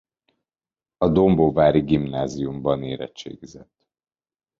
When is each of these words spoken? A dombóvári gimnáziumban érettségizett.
A 0.97 1.09
dombóvári 1.09 1.81
gimnáziumban 1.81 2.83
érettségizett. 2.83 3.89